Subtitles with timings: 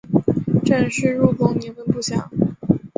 [0.65, 2.31] 郑氏入宫年份不详。